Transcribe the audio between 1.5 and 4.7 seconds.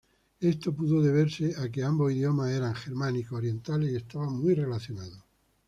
a que ambos idiomas eran germánicos orientales y estaban muy